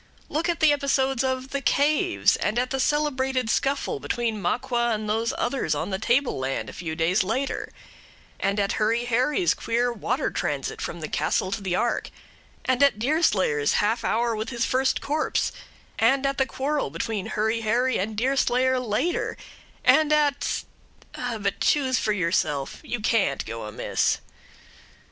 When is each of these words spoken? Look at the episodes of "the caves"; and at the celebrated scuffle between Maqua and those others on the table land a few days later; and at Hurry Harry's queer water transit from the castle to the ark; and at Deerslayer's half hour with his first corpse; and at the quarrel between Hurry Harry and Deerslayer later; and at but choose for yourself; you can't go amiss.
Look 0.29 0.49
at 0.49 0.61
the 0.61 0.73
episodes 0.73 1.23
of 1.23 1.49
"the 1.51 1.61
caves"; 1.61 2.35
and 2.37 2.57
at 2.57 2.71
the 2.71 2.79
celebrated 2.79 3.51
scuffle 3.51 3.99
between 3.99 4.41
Maqua 4.41 4.89
and 4.95 5.07
those 5.07 5.31
others 5.37 5.75
on 5.75 5.91
the 5.91 5.99
table 5.99 6.39
land 6.39 6.71
a 6.71 6.73
few 6.73 6.95
days 6.95 7.23
later; 7.23 7.69
and 8.39 8.59
at 8.59 8.71
Hurry 8.71 9.05
Harry's 9.05 9.53
queer 9.53 9.93
water 9.93 10.31
transit 10.31 10.81
from 10.81 11.01
the 11.01 11.07
castle 11.07 11.51
to 11.51 11.61
the 11.61 11.75
ark; 11.75 12.09
and 12.65 12.81
at 12.81 12.97
Deerslayer's 12.97 13.73
half 13.73 14.03
hour 14.03 14.35
with 14.35 14.49
his 14.49 14.65
first 14.65 15.01
corpse; 15.01 15.51
and 15.99 16.25
at 16.25 16.39
the 16.39 16.47
quarrel 16.47 16.89
between 16.89 17.27
Hurry 17.27 17.61
Harry 17.61 17.99
and 17.99 18.15
Deerslayer 18.17 18.79
later; 18.79 19.37
and 19.85 20.11
at 20.11 20.63
but 21.13 21.59
choose 21.59 21.99
for 21.99 22.11
yourself; 22.11 22.79
you 22.83 23.01
can't 23.01 23.45
go 23.45 23.67
amiss. 23.67 24.17